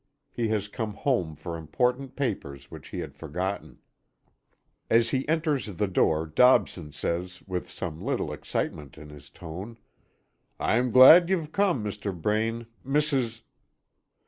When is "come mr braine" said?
11.51-12.65